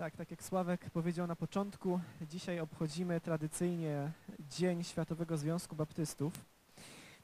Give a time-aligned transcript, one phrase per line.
[0.00, 2.00] Tak, tak jak Sławek powiedział na początku,
[2.30, 4.12] dzisiaj obchodzimy tradycyjnie
[4.50, 6.32] Dzień Światowego Związku Baptystów,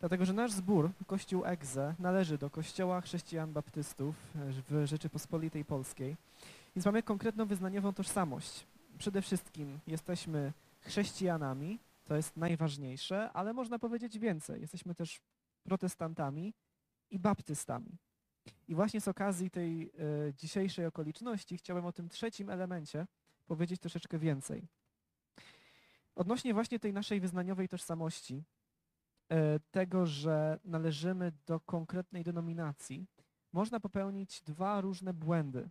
[0.00, 6.16] dlatego że nasz zbór, Kościół Egze, należy do Kościoła Chrześcijan Baptystów w Rzeczypospolitej Polskiej,
[6.76, 8.66] więc mamy konkretną wyznaniową tożsamość.
[8.98, 14.60] Przede wszystkim jesteśmy chrześcijanami, to jest najważniejsze, ale można powiedzieć więcej.
[14.60, 15.20] Jesteśmy też
[15.64, 16.54] protestantami
[17.10, 17.98] i baptystami.
[18.68, 23.06] I właśnie z okazji tej e, dzisiejszej okoliczności chciałem o tym trzecim elemencie
[23.46, 24.68] powiedzieć troszeczkę więcej.
[26.14, 28.44] Odnośnie właśnie tej naszej wyznaniowej tożsamości,
[29.28, 33.06] e, tego, że należymy do konkretnej denominacji,
[33.52, 35.70] można popełnić dwa różne błędy.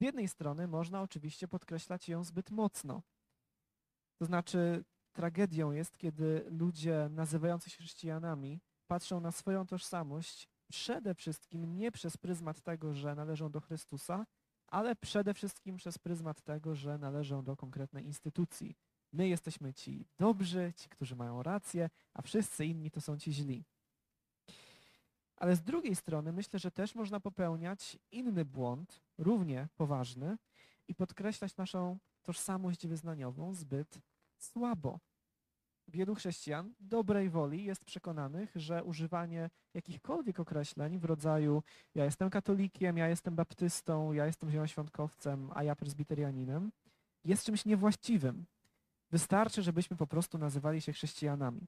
[0.00, 3.02] jednej strony można oczywiście podkreślać ją zbyt mocno.
[4.18, 11.76] To znaczy, tragedią jest, kiedy ludzie nazywający się chrześcijanami patrzą na swoją tożsamość przede wszystkim
[11.76, 14.26] nie przez pryzmat tego, że należą do Chrystusa,
[14.66, 18.76] ale przede wszystkim przez pryzmat tego, że należą do konkretnej instytucji.
[19.12, 23.64] My jesteśmy ci dobrzy, ci, którzy mają rację, a wszyscy inni to są ci źli.
[25.36, 30.36] Ale z drugiej strony myślę, że też można popełniać inny błąd, równie poważny,
[30.88, 33.98] i podkreślać naszą tożsamość wyznaniową zbyt
[34.38, 35.00] słabo.
[35.88, 41.62] Wielu chrześcijan dobrej woli jest przekonanych, że używanie jakichkolwiek określeń w rodzaju
[41.94, 46.72] ja jestem katolikiem, ja jestem baptystą, ja jestem zielonoświątkowcem, a ja prezbiterianinem
[47.24, 48.44] jest czymś niewłaściwym.
[49.10, 51.60] Wystarczy, żebyśmy po prostu nazywali się chrześcijanami.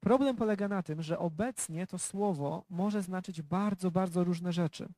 [0.00, 4.88] Problem polega na tym, że obecnie to słowo może znaczyć bardzo, bardzo różne rzeczy.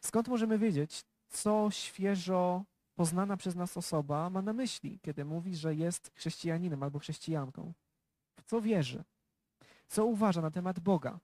[0.00, 5.74] Skąd możemy wiedzieć, co świeżo poznana przez nas osoba ma na myśli, kiedy mówi, że
[5.74, 7.72] jest chrześcijaninem albo chrześcijanką?
[8.36, 9.04] W co wierzy?
[9.88, 11.18] Co uważa na temat Boga,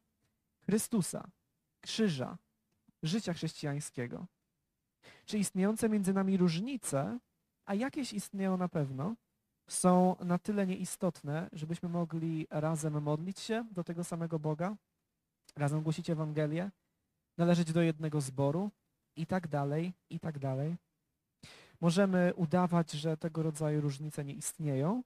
[0.64, 1.28] Chrystusa,
[1.80, 2.38] krzyża,
[3.02, 4.26] życia chrześcijańskiego?
[5.24, 7.18] Czy istniejące między nami różnice,
[7.64, 9.14] a jakieś istnieją na pewno,
[9.68, 14.76] są na tyle nieistotne, żebyśmy mogli razem modlić się do tego samego Boga,
[15.56, 16.70] razem głosić Ewangelię,
[17.38, 18.70] należeć do jednego zboru
[19.16, 20.76] i tak dalej, i tak dalej.
[21.80, 25.02] Możemy udawać, że tego rodzaju różnice nie istnieją,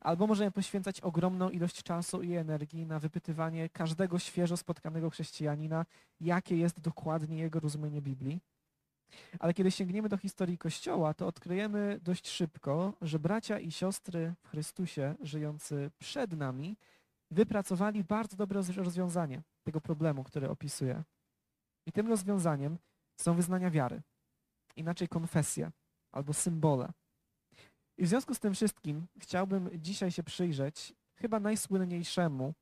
[0.00, 5.86] albo możemy poświęcać ogromną ilość czasu i energii na wypytywanie każdego świeżo spotkanego chrześcijanina,
[6.20, 8.40] jakie jest dokładnie jego rozumienie Biblii.
[9.38, 14.48] Ale kiedy sięgniemy do historii Kościoła, to odkryjemy dość szybko, że bracia i siostry w
[14.48, 16.76] Chrystusie żyjący przed nami
[17.30, 21.02] wypracowali bardzo dobre rozwiązanie tego problemu, który opisuję.
[21.86, 22.78] I tym rozwiązaniem
[23.16, 24.02] są wyznania wiary,
[24.76, 25.70] inaczej konfesje
[26.14, 26.92] albo symbole.
[27.98, 32.54] I w związku z tym wszystkim chciałbym dzisiaj się przyjrzeć chyba najsłynniejszemu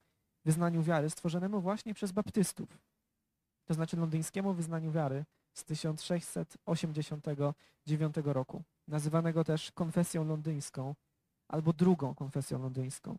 [0.44, 2.78] wyznaniu wiary stworzonemu właśnie przez baptystów,
[3.64, 5.24] to znaczy londyńskiemu wyznaniu wiary
[5.54, 10.94] z 1689 roku, nazywanego też konfesją londyńską
[11.48, 13.19] albo drugą konfesją londyńską.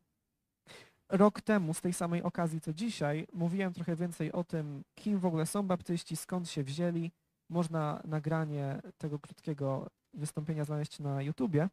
[1.10, 5.26] Rok temu, z tej samej okazji co dzisiaj, mówiłem trochę więcej o tym, kim w
[5.26, 7.12] ogóle są baptyści, skąd się wzięli.
[7.50, 11.70] Można nagranie tego krótkiego wystąpienia znaleźć na YouTubie.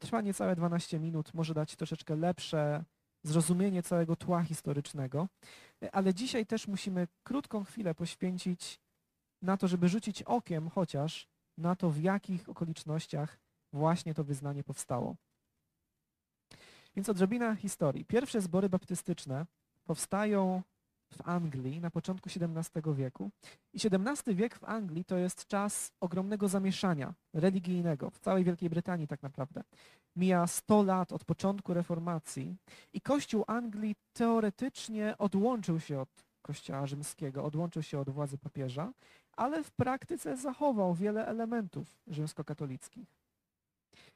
[0.00, 2.84] Trwa niecałe 12 minut, może dać troszeczkę lepsze
[3.22, 5.28] zrozumienie całego tła historycznego,
[5.92, 8.80] ale dzisiaj też musimy krótką chwilę poświęcić
[9.42, 11.28] na to, żeby rzucić okiem chociaż
[11.58, 13.38] na to, w jakich okolicznościach
[13.72, 15.16] właśnie to wyznanie powstało.
[16.96, 18.04] Więc odrobina historii.
[18.04, 19.46] Pierwsze zbory baptystyczne
[19.84, 20.62] powstają
[21.12, 23.30] w Anglii na początku XVII wieku.
[23.72, 29.06] I XVII wiek w Anglii to jest czas ogromnego zamieszania religijnego w całej Wielkiej Brytanii
[29.06, 29.62] tak naprawdę.
[30.16, 32.56] Mija 100 lat od początku reformacji
[32.92, 38.92] i Kościół Anglii teoretycznie odłączył się od Kościoła rzymskiego, odłączył się od władzy papieża,
[39.36, 43.08] ale w praktyce zachował wiele elementów rzymskokatolickich.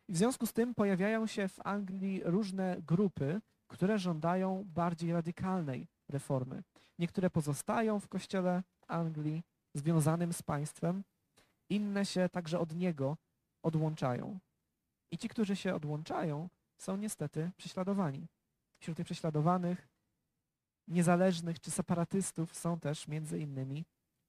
[0.08, 5.86] I w związku z tym pojawiają się w Anglii różne grupy, które żądają bardziej radykalnej
[6.14, 6.62] reformy.
[6.98, 9.42] Niektóre pozostają w kościele Anglii
[9.74, 11.04] związanym z państwem,
[11.68, 13.16] inne się także od niego
[13.62, 14.38] odłączają.
[15.10, 16.48] I ci, którzy się odłączają,
[16.78, 18.26] są niestety prześladowani.
[18.80, 19.88] Wśród tych prześladowanych,
[20.88, 23.84] niezależnych czy separatystów są też między innymi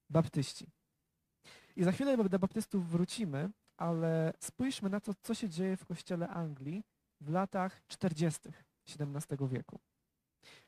[0.09, 0.67] baptyści.
[1.75, 6.27] I za chwilę do baptystów wrócimy, ale spójrzmy na to, co się dzieje w kościele
[6.27, 6.83] Anglii
[7.21, 8.49] w latach 40.
[8.87, 9.79] XVII wieku.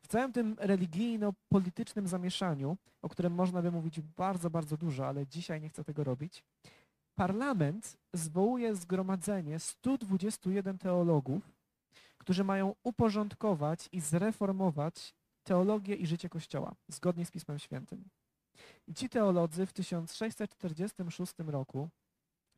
[0.01, 5.61] W całym tym religijno-politycznym zamieszaniu, o którym można by mówić bardzo, bardzo dużo, ale dzisiaj
[5.61, 6.43] nie chcę tego robić,
[7.15, 11.51] parlament zwołuje zgromadzenie 121 teologów,
[12.17, 15.13] którzy mają uporządkować i zreformować
[15.43, 18.09] teologię i życie Kościoła, zgodnie z Pismem Świętym.
[18.87, 21.89] I ci teolodzy w 1646 roku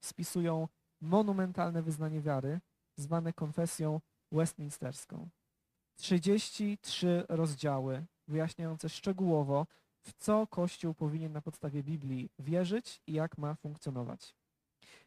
[0.04, 0.68] spisują
[1.02, 2.60] monumentalne wyznanie wiary,
[2.98, 4.02] zwane konfesją
[4.32, 5.30] westminsterską.
[6.00, 9.68] 33 rozdziały wyjaśniające szczegółowo,
[10.02, 14.36] w co Kościół powinien na podstawie Biblii wierzyć i jak ma funkcjonować.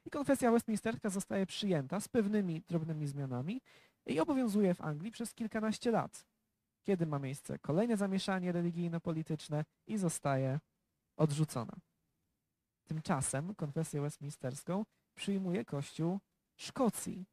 [0.05, 3.61] I konfesja westminsterska zostaje przyjęta z pewnymi drobnymi zmianami
[4.07, 6.27] i obowiązuje w Anglii przez kilkanaście lat,
[6.83, 10.61] kiedy ma miejsce kolejne zamieszanie religijno-polityczne i zostaje
[11.17, 11.77] odrzucona.
[12.85, 14.85] Tymczasem konfesję westminsterską
[15.15, 16.21] przyjmuje Kościół
[16.57, 17.27] Szkocji.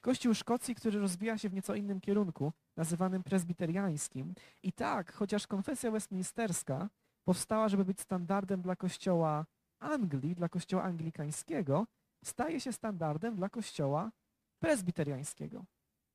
[0.00, 4.34] Kościół Szkocji, który rozwija się w nieco innym kierunku, nazywanym prezbiteriańskim.
[4.62, 6.88] I tak, chociaż konfesja westminsterska
[7.24, 9.46] powstała, żeby być standardem dla Kościoła
[9.78, 11.86] Anglii, dla Kościoła anglikańskiego,
[12.24, 14.10] staje się standardem dla Kościoła
[14.58, 15.64] prezbiteriańskiego.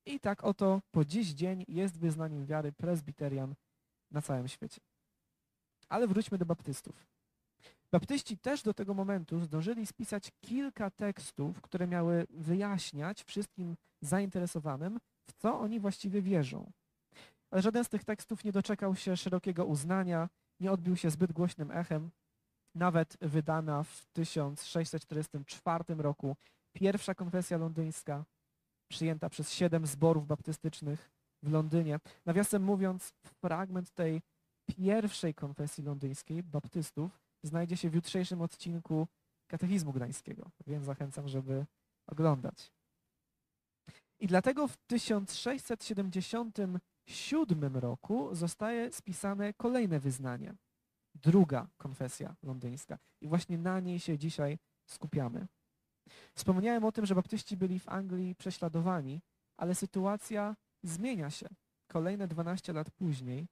[0.06, 3.56] I tak oto po dziś dzień jest wyznaniem wiary prezbiterian
[4.12, 4.82] na całym świecie.
[5.90, 7.11] Ale wróćmy do baptystów.
[7.92, 15.00] Baptyści też do tego momentu zdążyli spisać kilka tekstów, które miały wyjaśniać wszystkim zainteresowanym,
[15.30, 16.72] w co oni właściwie wierzą.
[17.52, 20.30] Ale żaden z tych tekstów nie doczekał się szerokiego uznania,
[20.60, 22.12] nie odbił się zbyt głośnym echem.
[22.76, 26.36] Nawet wydana w 1644 roku
[26.74, 28.26] pierwsza konfesja londyńska,
[28.92, 31.12] przyjęta przez siedem zborów baptystycznych
[31.44, 32.00] w Londynie.
[32.26, 34.22] Nawiasem mówiąc, fragment tej
[34.66, 39.08] pierwszej konfesji londyńskiej baptystów znajdzie się w jutrzejszym odcinku
[39.48, 41.66] Katechizmu Gdańskiego, więc zachęcam, żeby
[42.08, 42.72] oglądać.
[44.20, 50.56] I dlatego w 1677 roku zostaje spisane kolejne wyznanie,
[51.16, 52.98] druga konfesja londyńska.
[53.22, 55.48] I właśnie na niej się dzisiaj skupiamy.
[56.34, 59.22] Wspomniałem o tym, że baptyści byli w Anglii prześladowani,
[59.58, 61.48] ale sytuacja zmienia się.
[61.88, 63.48] Kolejne 12 lat później,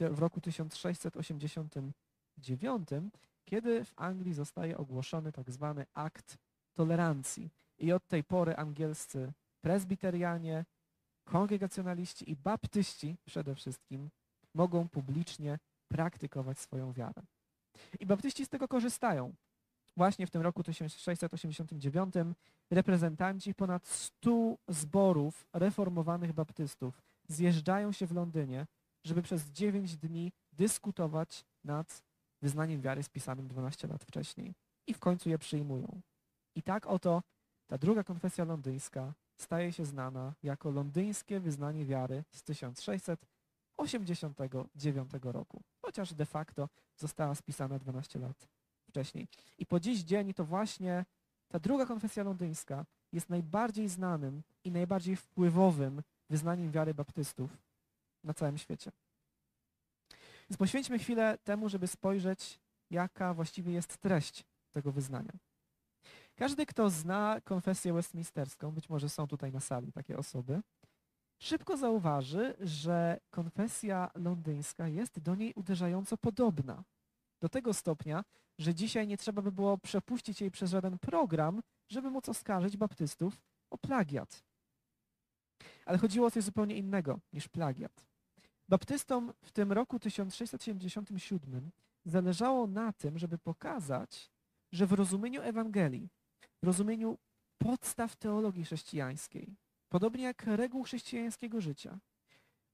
[0.00, 2.88] w roku 1689,
[3.44, 6.38] kiedy w Anglii zostaje ogłoszony tak zwany akt
[6.74, 7.50] tolerancji.
[7.78, 10.64] I od tej pory angielscy prezbiterianie,
[11.24, 14.10] kongregacjonaliści i baptyści przede wszystkim
[14.54, 15.58] mogą publicznie
[15.88, 17.22] praktykować swoją wiarę.
[18.00, 19.34] I baptyści z tego korzystają.
[19.96, 22.14] Właśnie w tym roku 1689
[22.70, 28.66] reprezentanci ponad 100 zborów reformowanych baptystów zjeżdżają się w Londynie,
[29.04, 32.02] żeby przez 9 dni dyskutować nad
[32.44, 34.54] wyznaniem wiary spisanym 12 lat wcześniej.
[34.86, 36.00] I w końcu je przyjmują.
[36.54, 37.22] I tak oto
[37.66, 46.14] ta druga konfesja londyńska staje się znana jako londyńskie wyznanie wiary z 1689 roku, chociaż
[46.14, 48.48] de facto została spisana 12 lat
[48.88, 49.28] wcześniej.
[49.58, 51.04] I po dziś dzień to właśnie
[51.48, 57.58] ta druga konfesja londyńska jest najbardziej znanym i najbardziej wpływowym wyznaniem wiary baptystów
[58.24, 58.92] na całym świecie.
[60.50, 62.60] Więc poświęćmy chwilę temu, żeby spojrzeć,
[62.90, 65.32] jaka właściwie jest treść tego wyznania.
[66.36, 70.60] Każdy, kto zna konfesję westminsterską, być może są tutaj na sali takie osoby,
[71.38, 76.84] szybko zauważy, że konfesja londyńska jest do niej uderzająco podobna.
[77.40, 78.24] Do tego stopnia,
[78.58, 83.40] że dzisiaj nie trzeba by było przepuścić jej przez żaden program, żeby móc oskarżyć baptystów
[83.70, 84.44] o plagiat.
[85.86, 88.04] Ale chodziło o coś zupełnie innego niż plagiat.
[88.68, 91.70] Baptystom w tym roku 1677
[92.04, 94.30] zależało na tym, żeby pokazać,
[94.72, 96.08] że w rozumieniu Ewangelii,
[96.62, 97.18] w rozumieniu
[97.58, 99.56] podstaw teologii chrześcijańskiej,
[99.88, 101.98] podobnie jak reguł chrześcijańskiego życia,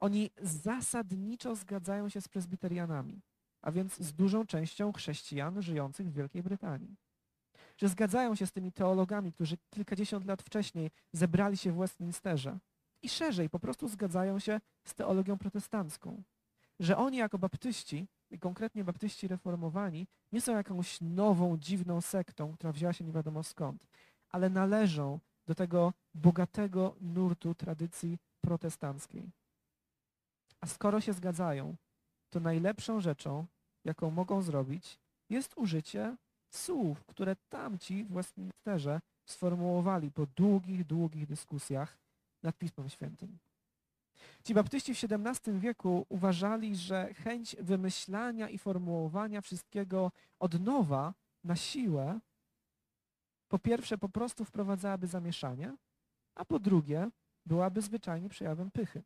[0.01, 3.21] oni zasadniczo zgadzają się z prezbiterianami,
[3.63, 6.97] a więc z dużą częścią chrześcijan żyjących w Wielkiej Brytanii.
[7.79, 12.59] Że zgadzają się z tymi teologami, którzy kilkadziesiąt lat wcześniej zebrali się w Westminsterze
[13.03, 16.23] i szerzej po prostu zgadzają się z teologią protestancką.
[16.81, 22.73] Że oni jako baptyści, i konkretnie baptyści reformowani, nie są jakąś nową, dziwną sektą, która
[22.73, 23.87] wzięła się nie wiadomo skąd,
[24.29, 29.31] ale należą do tego bogatego nurtu tradycji protestanckiej.
[30.61, 31.77] A skoro się zgadzają,
[32.31, 33.47] to najlepszą rzeczą,
[33.85, 34.99] jaką mogą zrobić,
[35.31, 36.17] jest użycie
[36.51, 41.99] słów, które tamci w Westminsterze sformułowali po długich, długich dyskusjach
[42.43, 43.39] nad Pismem Świętym.
[44.45, 51.57] Ci baptyści w XVII wieku uważali, że chęć wymyślania i formułowania wszystkiego od nowa na
[51.57, 52.21] siłę
[53.49, 55.77] po pierwsze po prostu wprowadzałaby zamieszanie,
[56.35, 57.11] a po drugie
[57.47, 59.03] byłaby zwyczajnie przejawem pychy.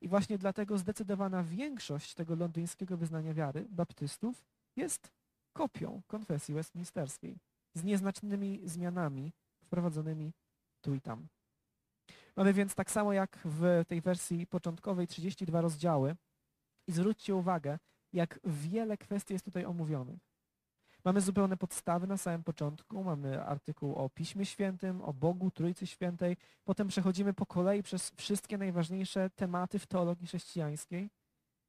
[0.00, 4.44] I właśnie dlatego zdecydowana większość tego londyńskiego wyznania wiary, baptystów,
[4.76, 5.12] jest
[5.52, 7.38] kopią konfesji westminsterskiej
[7.74, 9.32] z nieznacznymi zmianami
[9.64, 10.32] wprowadzonymi
[10.80, 11.28] tu i tam.
[12.38, 16.16] Mamy więc tak samo jak w tej wersji początkowej 32 rozdziały
[16.86, 17.78] i zwróćcie uwagę,
[18.12, 20.20] jak wiele kwestii jest tutaj omówionych.
[21.04, 26.36] Mamy zupełne podstawy na samym początku, mamy artykuł o Piśmie Świętym, o Bogu, Trójcy Świętej,
[26.64, 31.10] potem przechodzimy po kolei przez wszystkie najważniejsze tematy w teologii chrześcijańskiej,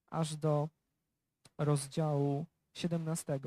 [0.09, 0.69] aż do
[1.57, 3.39] rozdziału 17.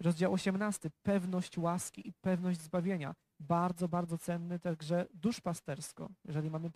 [0.00, 3.14] Rozdział 18, pewność łaski i pewność zbawienia.
[3.40, 6.10] Bardzo, bardzo cenny także duszpastersko.
[6.24, 6.70] Jeżeli mamy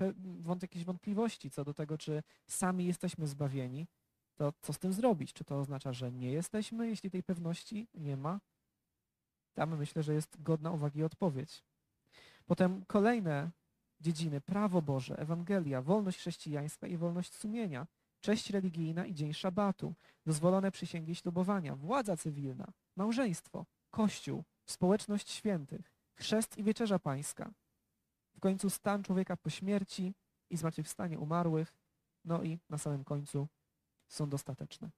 [0.63, 3.87] jakieś wątpliwości co do tego, czy sami jesteśmy zbawieni,
[4.35, 5.33] to co z tym zrobić?
[5.33, 8.41] Czy to oznacza, że nie jesteśmy, jeśli tej pewności nie ma?
[9.55, 11.65] Tam myślę, że jest godna uwagi odpowiedź.
[12.47, 13.51] Potem kolejne
[14.01, 17.87] dziedziny, prawo Boże, Ewangelia, wolność chrześcijańska i wolność sumienia,
[18.21, 19.95] cześć religijna i dzień szabatu,
[20.27, 27.51] dozwolone przysięgi ślubowania, władza cywilna, małżeństwo, kościół, społeczność świętych, chrzest i wieczerza pańska.
[28.37, 30.15] W końcu stan człowieka po śmierci
[30.51, 31.75] i zmartwychwstanie umarłych,
[32.25, 33.49] no i na samym końcu
[34.09, 34.91] są dostateczne.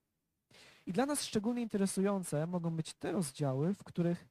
[0.86, 4.28] I dla nas szczególnie interesujące mogą być te rozdziały, w których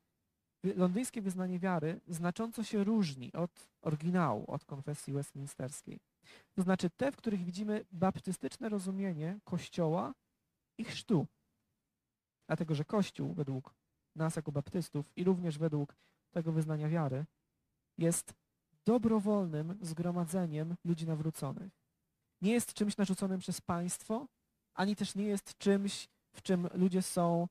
[0.63, 5.99] londyńskie wyznanie wiary znacząco się różni od oryginału, od konfesji westminsterskiej.
[6.53, 10.13] To znaczy te, w których widzimy baptystyczne rozumienie Kościoła
[10.77, 11.27] i chrztu.
[12.47, 13.73] Dlatego, że Kościół według
[14.15, 15.95] nas jako baptystów i również według
[16.31, 17.25] tego wyznania wiary
[17.97, 18.33] jest
[18.85, 21.71] dobrowolnym zgromadzeniem ludzi nawróconych.
[22.41, 24.27] Nie jest czymś narzuconym przez państwo,
[24.73, 27.47] ani też nie jest czymś, w czym ludzie są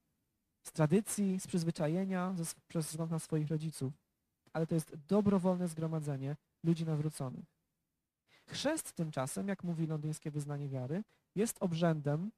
[0.63, 3.93] z tradycji, z przyzwyczajenia, ze, przez wzgląd na swoich rodziców,
[4.53, 7.45] ale to jest dobrowolne zgromadzenie ludzi nawróconych.
[8.47, 11.03] Chrzest tymczasem, jak mówi londyńskie wyznanie wiary,
[11.35, 12.31] jest obrzędem,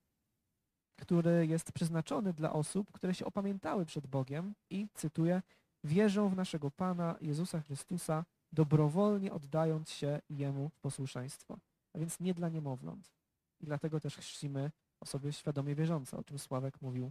[1.06, 5.42] który jest przeznaczony dla osób, które się opamiętały przed Bogiem i, cytuję,
[5.84, 11.58] wierzą w naszego Pana Jezusa Chrystusa, dobrowolnie oddając się Jemu w posłuszeństwo.
[11.94, 13.12] A więc nie dla niemowląt.
[13.60, 14.70] I dlatego też chrzcimy
[15.00, 17.10] osoby świadomie wierzące, o czym Sławek mówił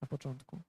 [0.00, 0.60] na początku.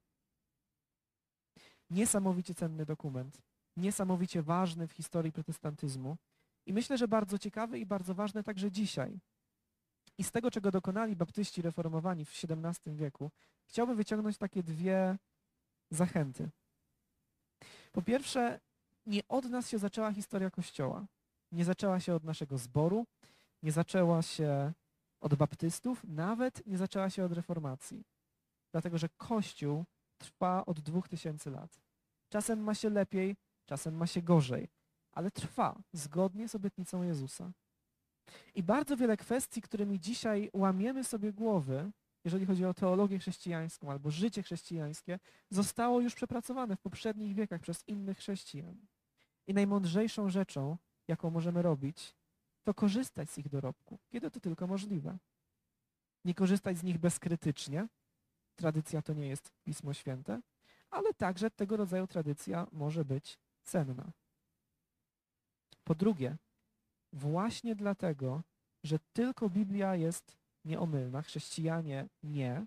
[1.89, 3.41] Niesamowicie cenny dokument,
[3.77, 6.17] niesamowicie ważny w historii protestantyzmu
[6.65, 9.19] i myślę, że bardzo ciekawy i bardzo ważny także dzisiaj.
[10.17, 13.32] I z tego, czego dokonali baptyści reformowani w XVII wieku,
[13.65, 15.17] chciałbym wyciągnąć takie dwie
[15.91, 16.50] zachęty.
[17.91, 18.60] Po pierwsze,
[19.05, 21.05] nie od nas się zaczęła historia Kościoła.
[21.51, 23.05] Nie zaczęła się od naszego zboru,
[23.63, 24.74] nie zaczęła się
[25.20, 28.03] od baptystów, nawet nie zaczęła się od reformacji.
[28.72, 29.86] Dlatego, że Kościół
[30.17, 31.82] trwa od dwóch tysięcy lat.
[32.29, 34.70] Czasem ma się lepiej, czasem ma się gorzej,
[35.12, 37.51] ale trwa zgodnie z obietnicą Jezusa.
[38.55, 41.91] I bardzo wiele kwestii, którymi dzisiaj łamiemy sobie głowy,
[42.25, 47.87] jeżeli chodzi o teologię chrześcijańską albo życie chrześcijańskie, zostało już przepracowane w poprzednich wiekach przez
[47.87, 48.77] innych chrześcijan.
[49.47, 50.77] I najmądrzejszą rzeczą,
[51.07, 52.15] jaką możemy robić,
[52.63, 55.17] to korzystać z ich dorobku, kiedy to tylko możliwe.
[56.25, 57.87] Nie korzystać z nich bezkrytycznie.
[58.55, 60.41] Tradycja to nie jest Pismo Święte,
[60.89, 64.11] ale także tego rodzaju tradycja może być cenna.
[65.83, 66.37] Po drugie,
[67.13, 68.43] właśnie dlatego,
[68.84, 72.65] że tylko Biblia jest nieomylna, chrześcijanie nie,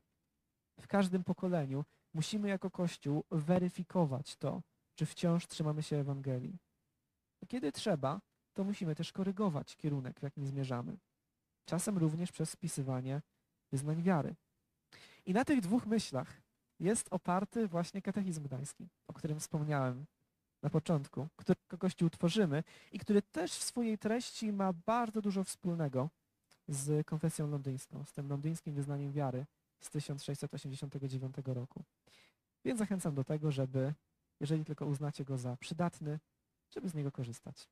[0.80, 1.84] w każdym pokoleniu
[2.14, 4.62] musimy jako Kościół weryfikować to,
[4.94, 6.58] czy wciąż trzymamy się Ewangelii.
[7.48, 8.20] Kiedy trzeba,
[8.54, 10.98] to musimy też korygować kierunek, w jakim zmierzamy.
[11.64, 13.22] Czasem również przez spisywanie
[13.72, 14.36] wyznań wiary.
[15.26, 16.42] I na tych dwóch myślach
[16.80, 20.06] jest oparty właśnie katechizm gdański, o którym wspomniałem
[20.66, 25.44] na początku, który jako Kościół tworzymy i który też w swojej treści ma bardzo dużo
[25.44, 26.10] wspólnego
[26.68, 29.46] z konfesją londyńską, z tym londyńskim wyznaniem wiary
[29.80, 31.84] z 1689 roku.
[32.64, 33.94] Więc zachęcam do tego, żeby,
[34.40, 36.18] jeżeli tylko uznacie go za przydatny,
[36.70, 37.68] żeby z niego korzystać.